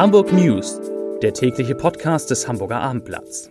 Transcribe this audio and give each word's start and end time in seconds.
Hamburg 0.00 0.32
News, 0.32 0.80
der 1.20 1.34
tägliche 1.34 1.74
Podcast 1.74 2.30
des 2.30 2.48
Hamburger 2.48 2.80
Abendblatts. 2.80 3.50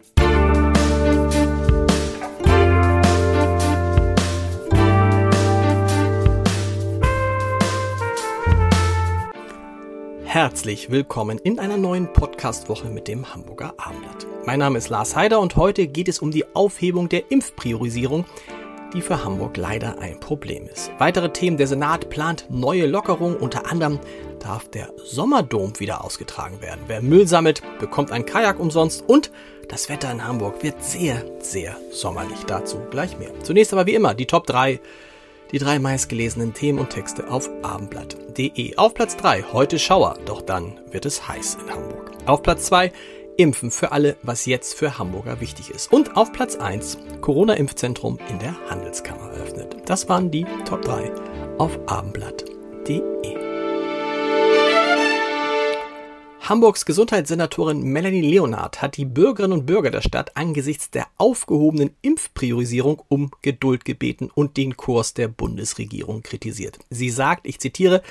Herzlich 10.24 10.90
willkommen 10.90 11.38
in 11.38 11.60
einer 11.60 11.78
neuen 11.78 12.12
Podcastwoche 12.12 12.88
mit 12.88 13.08
dem 13.08 13.32
Hamburger 13.32 13.76
Abendblatt. 13.78 14.26
Mein 14.48 14.58
Name 14.58 14.80
ist 14.80 14.90
Lars 14.90 15.16
Heider 15.16 15.40
und 15.42 15.56
heute 15.56 15.86
geht 15.86 16.08
es 16.08 16.18
um 16.18 16.32
die 16.32 16.46
Aufhebung 16.56 17.10
der 17.10 17.32
Impfpriorisierung, 17.32 18.26
die 18.94 19.02
für 19.02 19.24
Hamburg 19.24 19.58
leider 19.58 20.00
ein 20.00 20.20
Problem 20.20 20.68
ist. 20.68 20.92
Weitere 20.98 21.32
Themen, 21.32 21.58
der 21.58 21.68
Senat 21.68 22.10
plant 22.10 22.46
neue 22.50 22.86
Lockerungen, 22.86 23.38
unter 23.38 23.72
anderem 23.72 24.00
darf 24.40 24.70
der 24.70 24.90
Sommerdom 25.04 25.80
wieder 25.80 26.04
ausgetragen 26.04 26.62
werden. 26.62 26.82
Wer 26.88 27.02
Müll 27.02 27.28
sammelt, 27.28 27.62
bekommt 27.80 28.12
ein 28.12 28.26
Kajak 28.26 28.60
umsonst 28.60 29.04
und 29.08 29.32
das 29.68 29.90
Wetter 29.90 30.12
in 30.12 30.26
Hamburg 30.26 30.64
wird 30.64 30.84
sehr, 30.84 31.24
sehr 31.40 31.78
sommerlich. 31.92 32.44
Dazu 32.48 32.80
gleich 32.90 33.20
mehr. 33.20 33.32
Zunächst 33.44 33.72
aber 33.74 33.86
wie 33.86 33.94
immer 33.94 34.16
die 34.16 34.26
Top 34.26 34.48
3, 34.48 34.80
die 35.52 35.60
drei 35.60 35.80
meistgelesenen 35.80 36.54
Themen 36.54 36.80
und 36.80 36.90
Texte 36.90 37.30
auf 37.30 37.50
abendblatt.de. 37.62 38.78
Auf 38.78 38.94
Platz 38.94 39.18
3 39.18 39.44
heute 39.54 39.78
Schauer, 39.78 40.18
doch 40.26 40.42
dann 40.42 40.80
wird 40.92 41.06
es 41.06 41.28
heiß 41.28 41.58
in 41.62 41.74
Hamburg. 41.74 42.12
Auf 42.26 42.42
Platz 42.42 42.66
2 42.66 42.92
Impfen 43.40 43.72
für 43.72 43.94
alle, 43.94 44.18
was 44.22 44.46
jetzt 44.46 44.74
für 44.74 44.98
Hamburger 44.98 45.40
wichtig 45.40 45.70
ist. 45.70 45.94
Und 45.94 46.18
auf 46.18 46.34
Platz 46.34 46.58
1 46.58 46.98
Corona-Impfzentrum 47.22 48.20
in 48.30 48.38
der 48.40 48.54
Handelskammer 48.70 49.32
eröffnet. 49.32 49.78
Das 49.86 50.10
waren 50.10 50.30
die 50.30 50.46
Top 50.66 50.82
3 50.82 51.10
auf 51.58 51.80
abendblatt.de. 51.88 53.38
Hamburgs 56.42 56.84
Gesundheitssenatorin 56.86 57.82
Melanie 57.82 58.30
Leonard 58.30 58.82
hat 58.82 58.98
die 58.98 59.06
Bürgerinnen 59.06 59.60
und 59.60 59.66
Bürger 59.66 59.92
der 59.92 60.02
Stadt 60.02 60.36
angesichts 60.36 60.90
der 60.90 61.08
aufgehobenen 61.18 61.92
Impfpriorisierung 62.02 63.02
um 63.08 63.32
Geduld 63.42 63.86
gebeten 63.86 64.30
und 64.34 64.58
den 64.58 64.76
Kurs 64.76 65.14
der 65.14 65.30
Bundesregierung 65.30 66.24
kritisiert. 66.24 66.80
Sie 66.90 67.10
sagt, 67.10 67.48
ich 67.48 67.60
zitiere, 67.60 68.02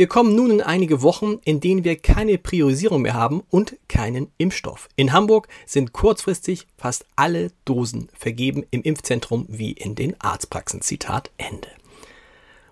wir 0.00 0.06
kommen 0.06 0.34
nun 0.34 0.50
in 0.50 0.62
einige 0.62 1.02
Wochen, 1.02 1.40
in 1.44 1.60
denen 1.60 1.84
wir 1.84 1.94
keine 1.94 2.38
Priorisierung 2.38 3.02
mehr 3.02 3.12
haben 3.12 3.42
und 3.50 3.76
keinen 3.86 4.28
Impfstoff. 4.38 4.88
In 4.96 5.12
Hamburg 5.12 5.46
sind 5.66 5.92
kurzfristig 5.92 6.66
fast 6.78 7.04
alle 7.16 7.50
Dosen 7.66 8.08
vergeben 8.14 8.64
im 8.70 8.80
Impfzentrum 8.80 9.44
wie 9.50 9.72
in 9.72 9.96
den 9.96 10.18
Arztpraxen. 10.18 10.80
Zitat 10.80 11.30
Ende. 11.36 11.68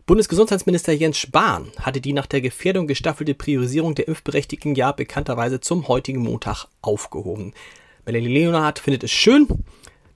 Bundesgesundheitsminister 0.07 0.95
Jens 0.95 1.19
Spahn 1.19 1.71
hatte 1.79 2.01
die 2.01 2.15
nach 2.15 2.25
der 2.25 2.41
Gefährdung 2.41 2.87
gestaffelte 2.87 3.35
Priorisierung 3.35 3.95
der 3.95 4.09
Impfberechtigten 4.09 4.75
ja 4.75 4.93
bekannterweise 4.93 5.61
zum 5.61 5.87
heutigen 5.87 6.23
Montag 6.23 6.65
aufgehoben. 6.81 7.53
Melanie 8.07 8.29
Leonhardt 8.29 8.79
findet 8.79 9.05
es 9.05 9.11
schön, 9.11 9.49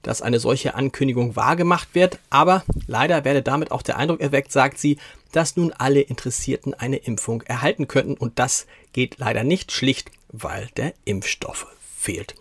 dass 0.01 0.23
eine 0.23 0.39
solche 0.39 0.73
Ankündigung 0.73 1.35
wahrgemacht 1.35 1.93
wird, 1.93 2.17
aber 2.31 2.63
leider 2.87 3.23
werde 3.23 3.43
damit 3.43 3.71
auch 3.71 3.83
der 3.83 3.97
Eindruck 3.97 4.19
erweckt, 4.19 4.51
sagt 4.51 4.79
sie, 4.79 4.97
dass 5.33 5.57
nun 5.57 5.73
alle 5.73 6.01
Interessierten 6.01 6.73
eine 6.73 6.97
Impfung 6.97 7.41
erhalten 7.41 7.89
könnten 7.89 8.13
und 8.13 8.39
das 8.39 8.65
geht 8.93 9.17
leider 9.17 9.43
nicht 9.43 9.73
schlicht, 9.73 10.11
weil 10.29 10.69
der 10.77 10.93
Impfstoff 11.03 11.67
fehlt. 11.97 12.35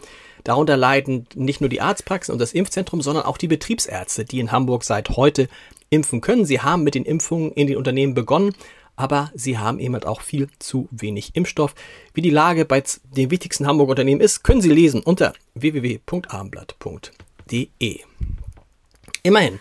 Darunter 0.44 0.76
leiden 0.76 1.26
nicht 1.34 1.60
nur 1.60 1.70
die 1.70 1.80
Arztpraxen 1.80 2.32
und 2.32 2.38
das 2.38 2.52
Impfzentrum, 2.52 3.02
sondern 3.02 3.24
auch 3.24 3.38
die 3.38 3.48
Betriebsärzte, 3.48 4.24
die 4.24 4.38
in 4.40 4.52
Hamburg 4.52 4.84
seit 4.84 5.10
heute 5.10 5.48
impfen 5.90 6.20
können. 6.20 6.44
Sie 6.44 6.60
haben 6.60 6.84
mit 6.84 6.94
den 6.94 7.04
Impfungen 7.04 7.50
in 7.52 7.66
den 7.66 7.76
Unternehmen 7.76 8.14
begonnen, 8.14 8.54
aber 8.96 9.30
sie 9.34 9.58
haben 9.58 9.78
eben 9.78 9.94
halt 9.94 10.06
auch 10.06 10.20
viel 10.20 10.48
zu 10.58 10.88
wenig 10.90 11.30
Impfstoff. 11.34 11.76
Wie 12.14 12.22
die 12.22 12.30
Lage 12.30 12.64
bei 12.64 12.82
den 13.16 13.30
wichtigsten 13.30 13.66
Hamburger 13.66 13.90
Unternehmen 13.90 14.20
ist, 14.20 14.42
können 14.42 14.60
Sie 14.60 14.72
lesen 14.72 15.02
unter 15.02 15.32
www.abendblatt.de. 15.54 18.00
Immerhin, 19.22 19.60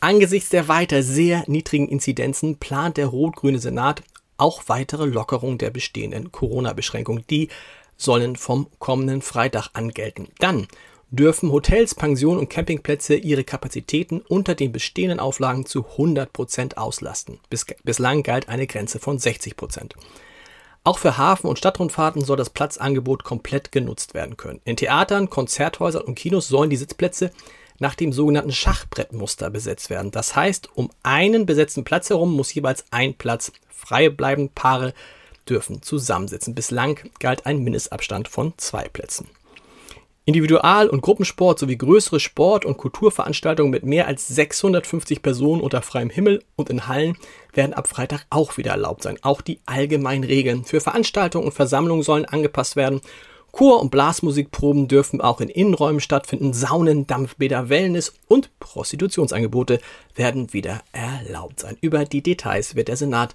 angesichts 0.00 0.50
der 0.50 0.68
weiter 0.68 1.02
sehr 1.02 1.44
niedrigen 1.46 1.88
Inzidenzen 1.88 2.56
plant 2.56 2.96
der 2.96 3.06
rot-grüne 3.06 3.58
Senat 3.58 4.02
auch 4.36 4.62
weitere 4.66 5.04
Lockerungen 5.04 5.58
der 5.58 5.70
bestehenden 5.70 6.32
Corona-Beschränkungen. 6.32 7.24
Die 7.28 7.48
sollen 7.96 8.36
vom 8.36 8.68
kommenden 8.78 9.22
Freitag 9.22 9.70
angelten. 9.72 10.28
Dann 10.38 10.68
dürfen 11.10 11.50
Hotels, 11.50 11.94
Pensionen 11.94 12.38
und 12.38 12.50
Campingplätze 12.50 13.16
ihre 13.16 13.44
Kapazitäten 13.44 14.20
unter 14.20 14.54
den 14.54 14.72
bestehenden 14.72 15.20
Auflagen 15.20 15.66
zu 15.66 15.84
100 15.84 16.32
Prozent 16.32 16.78
auslasten. 16.78 17.40
Bis, 17.50 17.66
bislang 17.82 18.22
galt 18.22 18.48
eine 18.48 18.66
Grenze 18.66 18.98
von 18.98 19.18
60 19.18 19.56
Prozent. 19.56 19.94
Auch 20.84 20.98
für 20.98 21.18
Hafen- 21.18 21.48
und 21.48 21.58
Stadtrundfahrten 21.58 22.22
soll 22.24 22.36
das 22.36 22.50
Platzangebot 22.50 23.24
komplett 23.24 23.72
genutzt 23.72 24.14
werden 24.14 24.36
können. 24.36 24.60
In 24.64 24.76
Theatern, 24.76 25.28
Konzerthäusern 25.28 26.02
und 26.02 26.14
Kinos 26.14 26.48
sollen 26.48 26.70
die 26.70 26.76
Sitzplätze 26.76 27.30
nach 27.78 27.94
dem 27.94 28.12
sogenannten 28.12 28.52
Schachbrettmuster 28.52 29.50
besetzt 29.50 29.90
werden. 29.90 30.10
Das 30.10 30.34
heißt, 30.34 30.70
um 30.74 30.90
einen 31.02 31.46
besetzten 31.46 31.84
Platz 31.84 32.10
herum 32.10 32.34
muss 32.34 32.52
jeweils 32.52 32.84
ein 32.90 33.14
Platz 33.14 33.52
frei 33.68 34.08
bleiben. 34.08 34.50
Paare 34.50 34.94
dürfen 35.48 35.82
zusammensitzen. 35.82 36.54
Bislang 36.54 36.98
galt 37.20 37.46
ein 37.46 37.62
Mindestabstand 37.62 38.28
von 38.28 38.52
zwei 38.56 38.88
Plätzen. 38.88 39.28
Individual- 40.28 40.90
und 40.90 41.00
Gruppensport 41.00 41.58
sowie 41.58 41.78
größere 41.78 42.20
Sport- 42.20 42.66
und 42.66 42.76
Kulturveranstaltungen 42.76 43.70
mit 43.70 43.84
mehr 43.84 44.06
als 44.06 44.28
650 44.28 45.22
Personen 45.22 45.62
unter 45.62 45.80
freiem 45.80 46.10
Himmel 46.10 46.44
und 46.54 46.68
in 46.68 46.86
Hallen 46.86 47.16
werden 47.54 47.72
ab 47.72 47.88
Freitag 47.88 48.26
auch 48.28 48.58
wieder 48.58 48.72
erlaubt 48.72 49.02
sein. 49.02 49.18
Auch 49.22 49.40
die 49.40 49.58
allgemeinen 49.64 50.24
Regeln 50.24 50.66
für 50.66 50.82
Veranstaltungen 50.82 51.46
und 51.46 51.52
Versammlungen 51.52 52.02
sollen 52.02 52.26
angepasst 52.26 52.76
werden. 52.76 53.00
Chor- 53.52 53.80
und 53.80 53.90
Blasmusikproben 53.90 54.88
dürfen 54.88 55.20
auch 55.20 55.40
in 55.40 55.48
Innenräumen 55.48 56.00
stattfinden. 56.00 56.52
Saunen, 56.52 57.06
Dampfbäder, 57.06 57.68
Wellness 57.68 58.14
und 58.28 58.50
Prostitutionsangebote 58.60 59.80
werden 60.14 60.52
wieder 60.52 60.82
erlaubt 60.92 61.60
sein. 61.60 61.76
Über 61.80 62.04
die 62.04 62.22
Details 62.22 62.74
wird 62.74 62.88
der 62.88 62.96
Senat 62.96 63.34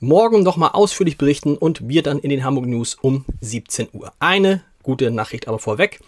morgen 0.00 0.42
nochmal 0.42 0.70
ausführlich 0.72 1.18
berichten 1.18 1.56
und 1.56 1.88
wir 1.88 2.02
dann 2.02 2.20
in 2.20 2.30
den 2.30 2.44
Hamburg 2.44 2.66
News 2.66 2.96
um 3.00 3.24
17 3.40 3.88
Uhr. 3.92 4.12
Eine 4.20 4.62
gute 4.82 5.10
Nachricht 5.10 5.48
aber 5.48 5.58
vorweg. 5.58 6.00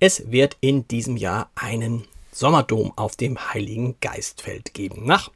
Es 0.00 0.30
wird 0.30 0.56
in 0.60 0.88
diesem 0.88 1.16
Jahr 1.16 1.50
einen 1.54 2.04
Sommerdom 2.32 2.92
auf 2.96 3.16
dem 3.16 3.38
Heiligen 3.52 3.96
Geistfeld 4.00 4.74
geben. 4.74 5.06
Nach 5.06 5.30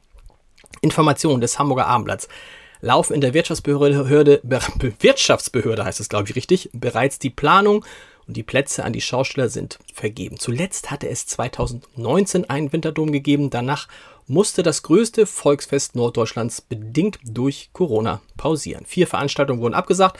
Informationen 0.81 1.41
des 1.41 1.59
Hamburger 1.59 1.87
Abendblatts 1.87 2.27
laufen 2.81 3.13
in 3.13 3.21
der 3.21 3.33
Wirtschaftsbehörde, 3.33 4.41
Wirtschaftsbehörde 4.99 5.85
heißt 5.85 5.99
es 5.99 6.09
glaube 6.09 6.29
ich 6.29 6.35
richtig, 6.35 6.69
bereits 6.73 7.19
die 7.19 7.29
Planung 7.29 7.85
und 8.27 8.37
die 8.37 8.43
Plätze 8.43 8.83
an 8.83 8.93
die 8.93 9.01
Schausteller 9.01 9.49
sind 9.49 9.79
vergeben. 9.93 10.37
Zuletzt 10.37 10.91
hatte 10.91 11.09
es 11.09 11.25
2019 11.25 12.49
einen 12.49 12.71
Winterdom 12.71 13.11
gegeben, 13.11 13.49
danach 13.49 13.87
musste 14.27 14.61
das 14.61 14.83
größte 14.83 15.25
Volksfest 15.25 15.95
Norddeutschlands 15.95 16.61
bedingt 16.61 17.19
durch 17.23 17.71
Corona 17.73 18.21
pausieren. 18.37 18.85
Vier 18.85 19.07
Veranstaltungen 19.07 19.61
wurden 19.61 19.73
abgesagt, 19.73 20.19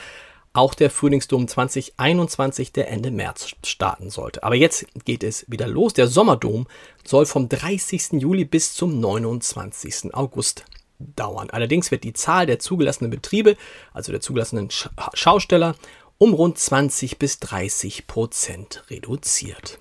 auch 0.52 0.74
der 0.74 0.90
Frühlingsdom 0.90 1.48
2021, 1.48 2.72
der 2.74 2.90
Ende 2.90 3.12
März 3.12 3.50
starten 3.64 4.10
sollte. 4.10 4.44
Aber 4.44 4.56
jetzt 4.56 4.88
geht 5.06 5.24
es 5.24 5.46
wieder 5.48 5.68
los. 5.68 5.94
Der 5.94 6.08
Sommerdom 6.08 6.66
soll 7.06 7.28
vom 7.28 7.48
30. 7.48 8.14
Juli 8.14 8.46
bis 8.46 8.74
zum 8.74 9.00
29. 9.00 10.16
August 10.16 10.66
dauern. 11.00 11.50
Allerdings 11.50 11.92
wird 11.92 12.04
die 12.04 12.14
Zahl 12.14 12.46
der 12.46 12.60
zugelassenen 12.60 13.10
Betriebe, 13.10 13.58
also 13.94 14.12
der 14.12 14.22
zugelassenen 14.22 14.70
Schausteller, 15.14 15.76
um 16.18 16.34
rund 16.34 16.58
20 16.58 17.18
bis 17.18 17.40
30 17.40 18.06
Prozent 18.06 18.84
reduziert. 18.90 19.80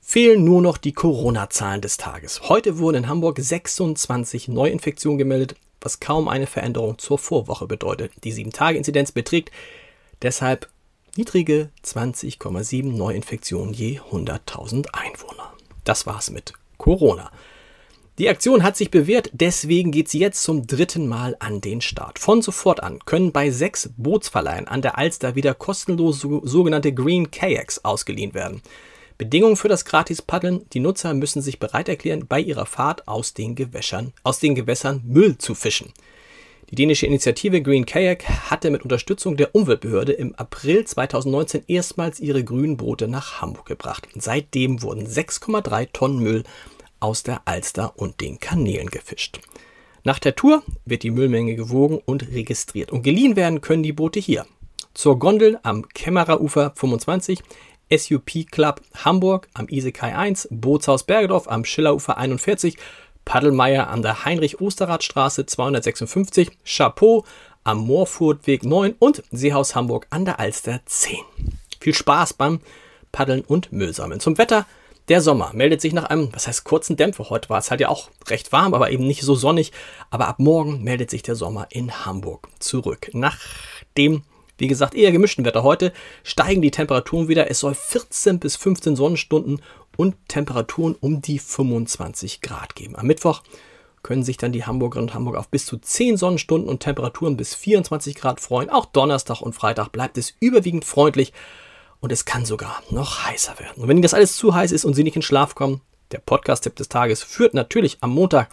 Fehlen 0.00 0.44
nur 0.44 0.60
noch 0.60 0.76
die 0.76 0.92
Corona-Zahlen 0.92 1.80
des 1.80 1.96
Tages. 1.96 2.42
Heute 2.48 2.78
wurden 2.78 2.98
in 3.04 3.08
Hamburg 3.08 3.38
26 3.38 4.48
Neuinfektionen 4.48 5.16
gemeldet, 5.16 5.56
was 5.80 6.00
kaum 6.00 6.28
eine 6.28 6.46
Veränderung 6.46 6.98
zur 6.98 7.18
Vorwoche 7.18 7.66
bedeutet. 7.66 8.12
Die 8.22 8.34
7-Tage-Inzidenz 8.34 9.12
beträgt 9.12 9.50
deshalb 10.20 10.68
niedrige 11.16 11.70
20,7 11.84 12.94
Neuinfektionen 12.94 13.72
je 13.72 14.00
100.000 14.00 14.88
Einwohner. 14.92 15.54
Das 15.84 16.06
war's 16.06 16.30
mit 16.30 16.52
Corona. 16.76 17.30
Die 18.22 18.28
Aktion 18.28 18.62
hat 18.62 18.76
sich 18.76 18.92
bewährt, 18.92 19.30
deswegen 19.32 19.90
geht 19.90 20.08
sie 20.08 20.20
jetzt 20.20 20.44
zum 20.44 20.64
dritten 20.64 21.08
Mal 21.08 21.34
an 21.40 21.60
den 21.60 21.80
Start. 21.80 22.20
Von 22.20 22.40
sofort 22.40 22.80
an 22.80 23.00
können 23.04 23.32
bei 23.32 23.50
sechs 23.50 23.90
Bootsverleihen 23.96 24.68
an 24.68 24.80
der 24.80 24.96
Alster 24.96 25.34
wieder 25.34 25.54
kostenlos 25.54 26.20
sogenannte 26.20 26.94
Green 26.94 27.32
Kayaks 27.32 27.84
ausgeliehen 27.84 28.32
werden. 28.32 28.62
Bedingung 29.18 29.56
für 29.56 29.66
das 29.66 29.84
Gratis-Paddeln, 29.84 30.66
die 30.72 30.78
Nutzer 30.78 31.14
müssen 31.14 31.42
sich 31.42 31.58
bereit 31.58 31.88
erklären, 31.88 32.28
bei 32.28 32.38
ihrer 32.38 32.64
Fahrt 32.64 33.08
aus 33.08 33.34
den, 33.34 33.56
Gewässern, 33.56 34.12
aus 34.22 34.38
den 34.38 34.54
Gewässern 34.54 35.02
Müll 35.04 35.36
zu 35.38 35.56
fischen. 35.56 35.92
Die 36.70 36.76
dänische 36.76 37.06
Initiative 37.06 37.60
Green 37.60 37.86
Kayak 37.86 38.22
hatte 38.50 38.70
mit 38.70 38.82
Unterstützung 38.82 39.36
der 39.36 39.52
Umweltbehörde 39.52 40.12
im 40.12 40.36
April 40.36 40.84
2019 40.84 41.64
erstmals 41.66 42.20
ihre 42.20 42.44
grünen 42.44 42.76
Boote 42.76 43.08
nach 43.08 43.42
Hamburg 43.42 43.66
gebracht. 43.66 44.06
Seitdem 44.14 44.80
wurden 44.80 45.08
6,3 45.08 45.88
Tonnen 45.92 46.20
Müll 46.20 46.44
aus 47.02 47.22
der 47.22 47.42
Alster 47.44 47.92
und 47.96 48.20
den 48.20 48.38
Kanälen 48.38 48.88
gefischt. 48.88 49.40
Nach 50.04 50.18
der 50.18 50.34
Tour 50.34 50.62
wird 50.84 51.02
die 51.02 51.10
Müllmenge 51.10 51.54
gewogen 51.54 52.00
und 52.04 52.28
registriert 52.28 52.90
und 52.90 53.02
geliehen 53.02 53.36
werden 53.36 53.60
können 53.60 53.82
die 53.82 53.92
Boote 53.92 54.20
hier. 54.20 54.46
zur 54.94 55.18
Gondel 55.18 55.58
am 55.62 55.88
Kämmererufer 55.88 56.72
25, 56.74 57.42
SUP 57.90 58.50
Club 58.50 58.82
Hamburg 59.04 59.48
am 59.54 59.68
Isekai 59.68 60.14
1, 60.14 60.48
Bootshaus 60.50 61.04
Bergedorf 61.04 61.48
am 61.48 61.64
Schillerufer 61.64 62.18
41, 62.18 62.76
Paddelmeier 63.24 63.88
an 63.88 64.02
der 64.02 64.24
Heinrich-Osterrath-Straße 64.24 65.46
256, 65.46 66.50
Chapeau 66.64 67.24
am 67.64 67.78
Moorfurtweg 67.86 68.64
9 68.64 68.94
und 68.98 69.22
Seehaus 69.30 69.74
Hamburg 69.74 70.06
an 70.10 70.24
der 70.24 70.40
Alster 70.40 70.80
10. 70.84 71.16
Viel 71.80 71.94
Spaß 71.94 72.34
beim 72.34 72.60
Paddeln 73.12 73.42
und 73.42 73.72
Müllsammeln. 73.72 74.20
Zum 74.20 74.38
Wetter. 74.38 74.66
Der 75.08 75.20
Sommer 75.20 75.50
meldet 75.52 75.80
sich 75.80 75.92
nach 75.92 76.04
einem, 76.04 76.32
was 76.32 76.46
heißt 76.46 76.64
kurzen 76.64 76.96
Dämpfer. 76.96 77.28
Heute 77.28 77.48
war 77.48 77.58
es 77.58 77.70
halt 77.70 77.80
ja 77.80 77.88
auch 77.88 78.10
recht 78.28 78.52
warm, 78.52 78.72
aber 78.72 78.90
eben 78.90 79.06
nicht 79.06 79.22
so 79.22 79.34
sonnig. 79.34 79.72
Aber 80.10 80.28
ab 80.28 80.38
morgen 80.38 80.82
meldet 80.84 81.10
sich 81.10 81.22
der 81.22 81.34
Sommer 81.34 81.66
in 81.70 82.06
Hamburg 82.06 82.48
zurück. 82.60 83.10
Nach 83.12 83.36
dem, 83.96 84.22
wie 84.58 84.68
gesagt, 84.68 84.94
eher 84.94 85.10
gemischten 85.10 85.44
Wetter 85.44 85.64
heute 85.64 85.92
steigen 86.22 86.62
die 86.62 86.70
Temperaturen 86.70 87.26
wieder. 87.26 87.50
Es 87.50 87.58
soll 87.58 87.74
14 87.74 88.38
bis 88.38 88.54
15 88.56 88.94
Sonnenstunden 88.94 89.60
und 89.96 90.14
Temperaturen 90.28 90.94
um 91.00 91.20
die 91.20 91.40
25 91.40 92.40
Grad 92.40 92.76
geben. 92.76 92.94
Am 92.96 93.06
Mittwoch 93.06 93.42
können 94.04 94.22
sich 94.22 94.36
dann 94.36 94.52
die 94.52 94.64
Hamburgerinnen 94.64 95.10
und 95.10 95.14
Hamburger 95.14 95.40
auf 95.40 95.48
bis 95.48 95.66
zu 95.66 95.78
10 95.78 96.16
Sonnenstunden 96.16 96.68
und 96.68 96.80
Temperaturen 96.80 97.36
bis 97.36 97.54
24 97.54 98.14
Grad 98.14 98.40
freuen. 98.40 98.70
Auch 98.70 98.86
Donnerstag 98.86 99.40
und 99.40 99.54
Freitag 99.54 99.90
bleibt 99.90 100.16
es 100.16 100.34
überwiegend 100.40 100.84
freundlich 100.84 101.32
und 102.02 102.12
es 102.12 102.26
kann 102.26 102.44
sogar 102.44 102.82
noch 102.90 103.24
heißer 103.24 103.58
werden. 103.58 103.80
Und 103.80 103.88
wenn 103.88 103.96
Ihnen 103.96 104.02
das 104.02 104.12
alles 104.12 104.36
zu 104.36 104.54
heiß 104.54 104.72
ist 104.72 104.84
und 104.84 104.92
Sie 104.92 105.04
nicht 105.04 105.16
in 105.16 105.22
Schlaf 105.22 105.54
kommen, 105.54 105.80
der 106.10 106.18
Podcast-Tipp 106.18 106.76
des 106.76 106.90
Tages 106.90 107.22
führt 107.22 107.54
natürlich 107.54 107.98
am 108.00 108.10
Montag 108.10 108.50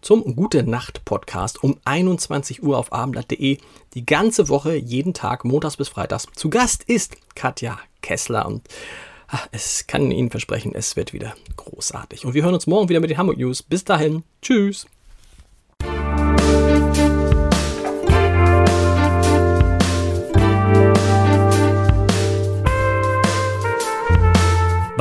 zum 0.00 0.34
Gute 0.34 0.62
Nacht 0.62 1.04
Podcast 1.04 1.62
um 1.62 1.78
21 1.84 2.62
Uhr 2.62 2.78
auf 2.78 2.92
abendblatt.de. 2.92 3.58
Die 3.94 4.06
ganze 4.06 4.48
Woche, 4.48 4.76
jeden 4.76 5.14
Tag, 5.14 5.44
montags 5.44 5.76
bis 5.76 5.88
freitags. 5.88 6.26
Zu 6.34 6.48
Gast 6.48 6.84
ist 6.84 7.16
Katja 7.34 7.78
Kessler 8.02 8.46
und 8.46 8.62
ach, 9.26 9.48
es 9.50 9.86
kann 9.88 10.10
Ihnen 10.10 10.30
versprechen, 10.30 10.72
es 10.74 10.94
wird 10.94 11.12
wieder 11.12 11.34
großartig. 11.56 12.24
Und 12.24 12.34
wir 12.34 12.44
hören 12.44 12.54
uns 12.54 12.68
morgen 12.68 12.88
wieder 12.88 13.00
mit 13.00 13.10
den 13.10 13.18
Hamburg 13.18 13.36
News. 13.36 13.62
Bis 13.62 13.84
dahin, 13.84 14.22
tschüss. 14.40 14.86